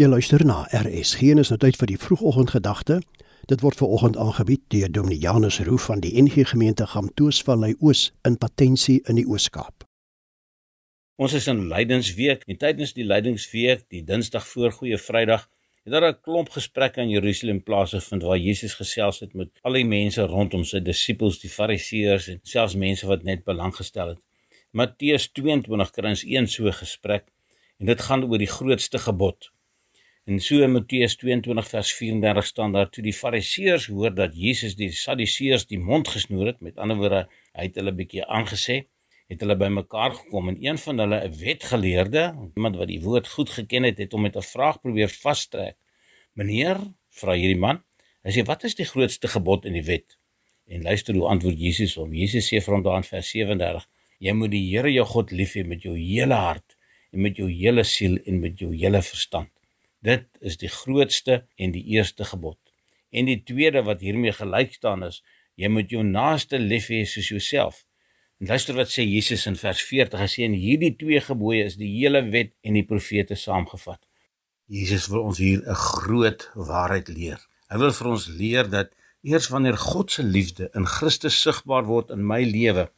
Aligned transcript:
Jy 0.00 0.06
luister 0.08 0.40
na 0.48 0.62
RSG 0.72 1.28
en 1.34 1.42
is 1.42 1.50
nou 1.52 1.58
tyd 1.60 1.76
vir 1.76 1.90
die 1.90 1.98
vroegoggendgedagte. 2.00 2.94
Dit 3.50 3.60
word 3.60 3.76
veraloggend 3.76 4.14
aangebied 4.16 4.62
deur 4.72 4.88
Dominee 4.88 5.20
Janus 5.20 5.58
Roo 5.66 5.76
van 5.76 6.00
die 6.00 6.14
NG 6.22 6.46
Gemeente 6.48 6.86
Gamtoosvallei 6.88 7.74
Oos 7.84 8.06
in 8.24 8.38
Patensie 8.40 9.02
in 9.12 9.18
die 9.20 9.26
Oos-Kaap. 9.28 9.84
Ons 11.20 11.34
is 11.36 11.50
in 11.52 11.66
Lydingsweek 11.68 12.48
en 12.48 12.60
tydens 12.64 12.96
die 12.96 13.04
Lydingsweek, 13.04 13.84
die 13.92 14.00
Dinsdag 14.08 14.48
voor 14.54 14.72
Goeie 14.78 14.96
Vrydag, 14.96 15.44
het 15.84 15.92
daar 15.92 16.08
'n 16.08 16.20
klomp 16.24 16.48
gesprekke 16.56 17.04
in 17.04 17.12
Jerusalem 17.12 17.60
plaasgevind 17.62 18.22
waar 18.22 18.40
Jesus 18.40 18.80
gesels 18.80 19.20
het 19.20 19.34
met 19.34 19.50
al 19.60 19.72
die 19.72 19.84
mense 19.84 20.24
rondom 20.24 20.64
sy 20.64 20.80
disippels, 20.80 21.40
die 21.44 21.52
Fariseërs 21.52 22.28
en 22.28 22.40
selfs 22.42 22.74
mense 22.74 23.06
wat 23.06 23.22
net 23.22 23.44
belang 23.44 23.76
gestel 23.76 24.08
het. 24.08 24.20
Matteus 24.72 25.28
22 25.28 25.90
kry 25.90 26.08
ons 26.08 26.24
een 26.24 26.48
so 26.48 26.72
gesprek 26.72 27.28
en 27.78 27.86
dit 27.86 28.00
gaan 28.00 28.24
oor 28.24 28.38
die 28.38 28.54
grootste 28.58 28.98
gebod. 28.98 29.52
En 30.28 30.38
so 30.38 30.60
in 30.60 30.72
Matteus 30.74 31.14
22 31.16 31.68
vers 31.68 31.90
34 31.96 32.46
staan 32.46 32.72
daar 32.72 32.90
toe 32.92 33.02
die 33.02 33.14
Fariseërs 33.16 33.86
hoor 33.88 34.12
dat 34.14 34.34
Jesus 34.36 34.74
die 34.76 34.90
Sadduseërs 34.92 35.64
die 35.70 35.78
mond 35.80 36.08
gesnoer 36.12 36.50
het, 36.50 36.58
met 36.60 36.76
ander 36.76 36.98
woorde, 37.00 37.22
hy 37.56 37.68
het 37.70 37.78
hulle 37.80 37.94
bietjie 37.96 38.26
aangesê, 38.26 38.76
het 39.32 39.40
hulle 39.40 39.56
bymekaar 39.56 40.18
gekom 40.18 40.50
en 40.52 40.58
een 40.60 40.78
van 40.82 41.00
hulle, 41.00 41.20
'n 41.24 41.38
wetgeleerde, 41.40 42.24
iemand 42.54 42.76
wat 42.76 42.90
die 42.92 43.00
woord 43.00 43.28
goed 43.28 43.50
geken 43.50 43.88
het, 43.88 43.98
het 43.98 44.12
hom 44.12 44.28
met 44.28 44.36
'n 44.36 44.44
vraag 44.44 44.80
probeer 44.80 45.08
vastrek. 45.08 45.76
"Meneer," 46.34 46.78
vra 47.08 47.32
hierdie 47.32 47.62
man, 47.66 47.82
hy 48.22 48.30
sê, 48.30 48.44
"Wat 48.44 48.64
is 48.64 48.74
die 48.74 48.90
grootste 48.92 49.28
gebod 49.28 49.64
in 49.64 49.72
die 49.72 49.84
wet?" 49.84 50.18
En 50.66 50.82
luister 50.82 51.14
hoe 51.14 51.28
antwoord 51.28 51.58
Jesus 51.58 51.94
hom. 51.94 52.12
Jesus 52.12 52.52
sê 52.52 52.60
vir 52.60 52.74
hom 52.74 52.82
daar 52.82 52.96
in 52.96 53.08
vers 53.08 53.30
37: 53.30 53.88
"Jy 54.18 54.32
moet 54.32 54.50
die 54.50 54.68
Here 54.70 54.92
jou 54.92 55.06
God 55.06 55.30
lief 55.30 55.54
hê 55.54 55.64
met 55.64 55.82
jou 55.82 55.96
hele 55.96 56.34
hart 56.34 56.76
en 57.12 57.20
met 57.22 57.36
jou 57.36 57.48
hele 57.50 57.84
siel 57.84 58.18
en 58.26 58.40
met 58.40 58.58
jou 58.58 58.76
hele 58.76 59.02
verstand." 59.02 59.59
Dit 60.00 60.26
is 60.40 60.56
die 60.56 60.70
grootste 60.72 61.44
en 61.56 61.72
die 61.72 61.84
eerste 61.96 62.24
gebod. 62.24 62.58
En 63.10 63.26
die 63.28 63.42
tweede 63.44 63.82
wat 63.84 64.00
hiermee 64.00 64.32
gelyk 64.32 64.74
staan 64.78 65.04
is 65.04 65.20
jy 65.60 65.68
moet 65.68 65.90
jou 65.92 66.02
naaste 66.06 66.58
lief 66.58 66.88
hê 66.88 67.02
soos 67.04 67.28
jouself. 67.28 67.82
En 68.40 68.48
luister 68.48 68.76
wat 68.78 68.88
sê 68.88 69.04
Jesus 69.04 69.44
in 69.50 69.58
vers 69.60 69.82
40. 69.84 70.20
Hy 70.22 70.28
sê 70.32 70.46
in 70.46 70.56
hierdie 70.56 70.94
twee 70.96 71.20
gebooie 71.20 71.66
is 71.68 71.76
die 71.76 71.90
hele 71.98 72.22
wet 72.32 72.54
en 72.64 72.78
die 72.78 72.86
profete 72.86 73.36
saamgevat. 73.36 74.00
Jesus 74.70 75.10
wil 75.12 75.26
ons 75.28 75.38
hier 75.42 75.60
'n 75.60 75.74
groot 75.74 76.48
waarheid 76.54 77.08
leer. 77.08 77.40
Hy 77.68 77.78
wil 77.78 77.92
vir 77.92 78.08
ons 78.08 78.26
leer 78.26 78.70
dat 78.70 78.94
eers 79.22 79.48
wanneer 79.48 79.76
God 79.76 80.10
se 80.10 80.22
liefde 80.22 80.70
in 80.74 80.86
Christus 80.86 81.40
sigbaar 81.42 81.84
word 81.84 82.10
in 82.10 82.26
my 82.26 82.42
lewe, 82.44 82.88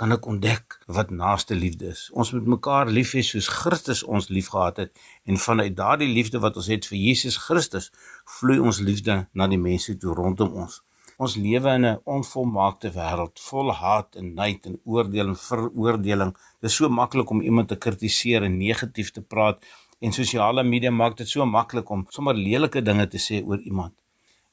kan 0.00 0.14
ek 0.14 0.26
ontdek 0.32 0.78
wat 0.96 1.10
naaste 1.12 1.54
liefde 1.54 1.90
is. 1.92 2.06
Ons 2.16 2.30
moet 2.32 2.46
mekaar 2.54 2.88
lief 2.88 3.10
hê 3.16 3.22
soos 3.26 3.48
Christus 3.52 4.00
ons 4.16 4.30
liefgehad 4.32 4.78
het 4.80 5.02
en 5.28 5.40
vanuit 5.46 5.74
daardie 5.76 6.08
liefde 6.08 6.40
wat 6.44 6.56
ons 6.56 6.70
het 6.72 6.88
vir 6.88 6.98
Jesus 6.98 7.36
Christus, 7.44 7.90
vloei 8.38 8.56
ons 8.70 8.80
liefde 8.86 9.18
na 9.36 9.48
die 9.52 9.60
mense 9.60 9.96
toe 10.00 10.16
rondom 10.16 10.56
ons. 10.64 10.80
Ons 11.20 11.36
lewe 11.36 11.74
in 11.76 11.84
'n 11.84 12.00
onvolmaakte 12.16 12.94
wêreld 12.96 13.44
vol 13.50 13.72
haat 13.82 14.16
en 14.16 14.32
nait 14.40 14.66
en 14.66 14.80
oordeel 14.84 15.28
en 15.34 15.40
veroordeling. 15.48 16.32
Dit 16.60 16.70
is 16.70 16.76
so 16.76 16.88
maklik 16.88 17.30
om 17.30 17.42
iemand 17.42 17.68
te 17.68 17.76
kritiseer 17.76 18.42
en 18.42 18.56
negatief 18.56 19.10
te 19.10 19.20
praat 19.20 19.58
en 20.00 20.12
sosiale 20.12 20.62
media 20.62 20.90
maak 20.90 21.16
dit 21.16 21.28
so 21.28 21.44
maklik 21.44 21.90
om 21.90 22.06
sommer 22.08 22.34
lelike 22.34 22.80
dinge 22.82 23.06
te 23.06 23.18
sê 23.18 23.44
oor 23.44 23.60
iemand. 23.60 23.99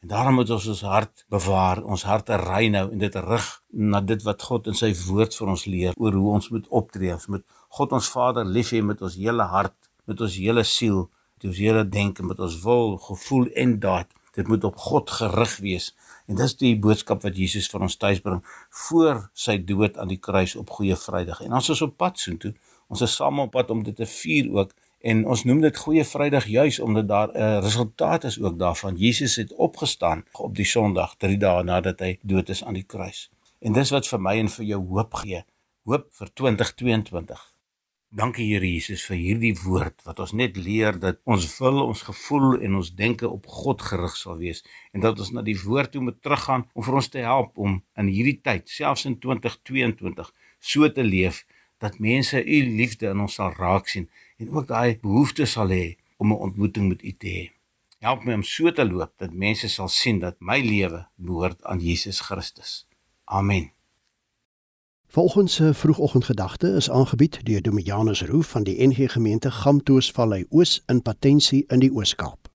Daarom 0.08 0.38
moet 0.39 0.50
ons 0.50 0.66
ons 0.72 0.81
hart 0.88 1.25
bewaar, 1.33 1.81
ons 1.83 2.03
harte 2.08 2.38
ry 2.39 2.67
nou 2.72 2.86
en 2.94 3.00
dit 3.02 3.16
rig 3.25 3.47
na 3.91 4.00
dit 4.00 4.22
wat 4.23 4.44
God 4.49 4.69
in 4.72 4.77
sy 4.80 4.94
woord 5.02 5.33
vir 5.36 5.49
ons 5.52 5.64
leer 5.67 5.97
oor 5.99 6.16
hoe 6.16 6.30
ons 6.38 6.47
moet 6.53 6.69
optree. 6.80 7.11
Ons 7.11 7.27
moet 7.33 7.44
God 7.75 7.95
ons 7.97 8.08
Vader 8.14 8.47
lief 8.58 8.72
hê 8.72 8.80
met 8.86 9.02
ons 9.03 9.17
hele 9.19 9.47
hart, 9.52 9.75
met 10.08 10.23
ons 10.23 10.38
hele 10.39 10.64
siel, 10.64 11.02
met 11.36 11.49
ons 11.49 11.59
hele 11.59 11.83
denke, 11.97 12.23
met 12.23 12.39
ons 12.39 12.55
wil, 12.64 12.95
gevoel 13.09 13.49
en 13.66 13.75
daad. 13.83 14.16
Dit 14.38 14.47
moet 14.47 14.64
op 14.69 14.80
God 14.80 15.11
gerig 15.11 15.58
wees. 15.66 15.89
En 16.30 16.39
dis 16.39 16.55
die 16.61 16.75
boodskap 16.80 17.25
wat 17.27 17.36
Jesus 17.36 17.67
vir 17.73 17.83
ons 17.89 17.99
tuisbring 17.99 18.44
voor 18.86 19.25
sy 19.36 19.58
dood 19.59 19.99
aan 19.99 20.14
die 20.14 20.21
kruis 20.23 20.55
op 20.55 20.71
Goeie 20.77 20.95
Vrydag. 20.95 21.43
En 21.43 21.58
ons 21.60 21.71
is 21.73 21.83
op 21.83 21.98
pad 21.99 22.21
soontoe. 22.21 22.54
Ons 22.87 23.04
is 23.04 23.20
saam 23.20 23.43
op 23.43 23.52
pad 23.58 23.76
om 23.76 23.83
dit 23.83 23.98
te 23.98 24.08
vier 24.08 24.54
ook 24.55 24.71
En 25.07 25.21
ons 25.31 25.41
noem 25.47 25.61
dit 25.63 25.77
Goeie 25.79 26.03
Vrydag 26.03 26.49
juis 26.51 26.79
omdat 26.83 27.07
daar 27.07 27.29
'n 27.31 27.61
resultaat 27.63 28.23
is 28.23 28.39
ook 28.41 28.59
daarvan. 28.59 28.95
Jesus 28.95 29.35
het 29.35 29.53
opgestaan 29.53 30.23
op 30.31 30.55
die 30.55 30.65
Sondag 30.65 31.15
3 31.17 31.37
dae 31.37 31.63
nadat 31.63 31.99
hy 31.99 32.19
dood 32.21 32.49
is 32.49 32.63
aan 32.63 32.73
die 32.73 32.83
kruis. 32.83 33.31
En 33.59 33.73
dis 33.73 33.89
wat 33.89 34.07
vir 34.07 34.21
my 34.21 34.35
en 34.37 34.49
vir 34.49 34.65
jou 34.65 34.81
hoop 34.87 35.13
gee. 35.13 35.43
Hoop 35.83 36.07
vir 36.11 36.33
2022. 36.33 37.53
Dankie 38.09 38.53
Here 38.53 38.73
Jesus 38.73 39.05
vir 39.05 39.17
hierdie 39.17 39.55
woord 39.63 40.03
wat 40.03 40.19
ons 40.19 40.31
net 40.31 40.57
leer 40.57 40.99
dat 40.99 41.19
ons 41.23 41.57
wil, 41.59 41.79
ons 41.87 42.01
gevoel 42.01 42.59
en 42.61 42.75
ons 42.75 42.95
denke 42.95 43.29
op 43.29 43.47
God 43.47 43.81
gerig 43.81 44.15
sal 44.15 44.37
wees 44.37 44.63
en 44.91 44.99
dat 44.99 45.19
ons 45.19 45.31
na 45.31 45.41
die 45.41 45.59
woord 45.63 45.91
toe 45.91 46.01
moet 46.01 46.21
teruggaan 46.21 46.69
om 46.73 46.83
vir 46.83 46.93
ons 46.93 47.07
te 47.07 47.19
help 47.19 47.57
om 47.57 47.83
in 47.95 48.07
hierdie 48.07 48.39
tyd, 48.41 48.69
selfs 48.69 49.05
in 49.05 49.19
2022, 49.19 50.33
so 50.59 50.89
te 50.91 51.03
leef 51.03 51.45
dat 51.77 51.99
mense 51.99 52.45
u 52.45 52.76
liefde 52.77 53.08
in 53.08 53.20
ons 53.20 53.33
sal 53.33 53.54
raak 53.58 53.88
sien 53.88 54.10
en 54.38 54.49
ook 54.49 54.67
daai 54.67 54.99
behoefte 55.02 55.45
sal 55.45 55.70
hê 55.70 55.95
om 56.17 56.32
'n 56.32 56.43
ontmoeting 56.48 56.88
met 56.88 57.04
u 57.04 57.11
te 57.17 57.27
hê. 57.27 57.43
Help 57.99 58.23
my 58.23 58.33
om 58.33 58.43
so 58.43 58.71
te 58.71 58.86
loop 58.86 59.14
dat 59.17 59.33
mense 59.33 59.67
sal 59.67 59.87
sien 59.87 60.20
dat 60.20 60.36
my 60.39 60.60
lewe 60.61 61.08
behoort 61.16 61.64
aan 61.64 61.80
Jesus 61.80 62.20
Christus. 62.20 62.87
Amen. 63.23 63.71
Volgens 65.08 65.54
se 65.54 65.73
vroegoggendgedagte 65.73 66.67
is 66.67 66.89
aangebied 66.89 67.45
deur 67.45 67.61
Dominee 67.61 67.86
Janus 67.86 68.21
Roo 68.21 68.42
van 68.42 68.64
die 68.64 68.87
NG 68.87 69.11
Gemeente 69.11 69.52
Gamtoosvallei 69.52 70.45
Oos 70.49 70.83
in 70.86 71.02
Patensie 71.02 71.64
in 71.67 71.80
die 71.80 71.92
Oos-Kaap. 71.92 72.46